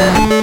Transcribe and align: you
you 0.00 0.39